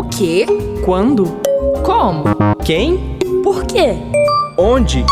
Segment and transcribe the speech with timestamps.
[0.00, 0.46] O quê?
[0.82, 1.26] Quando?
[1.84, 2.24] Como?
[2.64, 3.18] Quem?
[3.44, 3.98] Por quê?
[4.56, 5.04] Onde?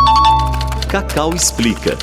[0.88, 1.94] Cacau explica.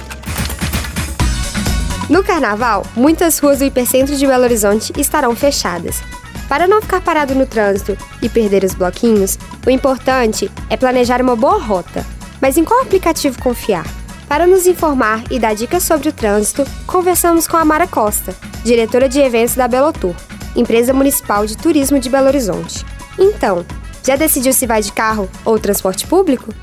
[2.07, 6.03] No carnaval, muitas ruas do hipercentro de Belo Horizonte estarão fechadas.
[6.47, 11.35] Para não ficar parado no trânsito e perder os bloquinhos, o importante é planejar uma
[11.35, 12.05] boa rota.
[12.39, 13.87] Mas em qual aplicativo confiar?
[14.29, 19.09] Para nos informar e dar dicas sobre o trânsito, conversamos com a Mara Costa, diretora
[19.09, 20.13] de eventos da Belotur,
[20.55, 22.85] empresa municipal de turismo de Belo Horizonte.
[23.17, 23.65] Então,
[24.03, 26.53] já decidiu se vai de carro ou transporte público?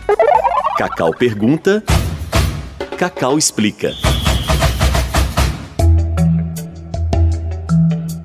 [0.79, 1.83] Cacau pergunta.
[2.97, 3.93] Cacau explica.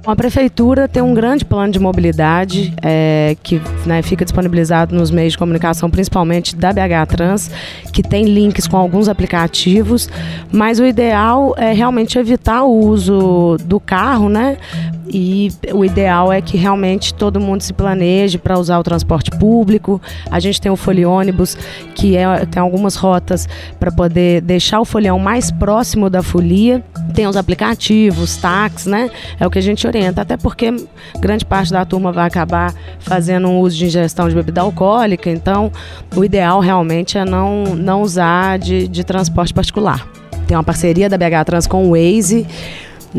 [0.07, 5.33] A prefeitura tem um grande plano de mobilidade é, que né, fica disponibilizado nos meios
[5.33, 7.51] de comunicação, principalmente da BH Trans,
[7.91, 10.07] que tem links com alguns aplicativos,
[10.49, 14.57] mas o ideal é realmente evitar o uso do carro, né?
[15.09, 20.01] E o ideal é que realmente todo mundo se planeje para usar o transporte público.
[20.29, 21.57] A gente tem o foliônibus,
[21.95, 23.47] que é, tem algumas rotas
[23.79, 26.83] para poder deixar o folião mais próximo da folia.
[27.13, 29.09] Tem os aplicativos, táxis, né?
[29.39, 30.73] É o que a gente orienta, até porque
[31.19, 35.71] grande parte da turma vai acabar fazendo uso de ingestão de bebida alcoólica, então
[36.15, 40.07] o ideal realmente é não, não usar de, de transporte particular.
[40.47, 42.47] Tem uma parceria da BH Trans com o Waze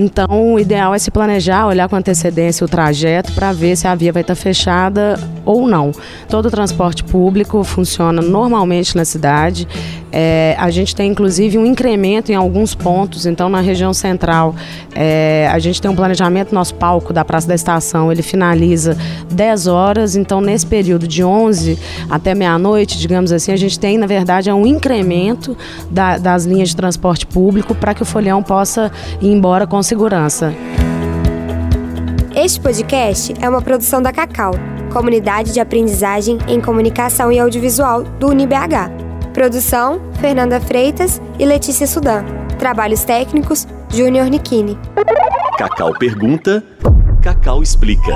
[0.00, 3.96] então, o ideal é se planejar, olhar com antecedência o trajeto para ver se a
[3.96, 5.91] via vai estar tá fechada ou não.
[6.28, 9.66] Todo o transporte público funciona normalmente na cidade.
[10.12, 13.26] É, a gente tem inclusive um incremento em alguns pontos.
[13.26, 14.54] Então, na região central,
[14.94, 16.54] é, a gente tem um planejamento.
[16.54, 18.96] Nosso palco da Praça da Estação ele finaliza
[19.32, 20.14] 10 horas.
[20.14, 21.76] Então, nesse período de 11
[22.08, 25.56] até meia-noite, digamos assim, a gente tem, na verdade, é um incremento
[25.91, 30.55] da, das linhas de transporte público para que o folião possa ir embora com segurança.
[32.36, 34.53] Este podcast é uma produção da Cacau,
[34.92, 38.91] Comunidade de Aprendizagem em Comunicação e Audiovisual do UniBH.
[39.33, 42.22] Produção: Fernanda Freitas e Letícia Sudan.
[42.59, 44.78] Trabalhos técnicos: Júnior Nikini.
[45.56, 46.62] Cacau pergunta,
[47.22, 48.15] Cacau explica.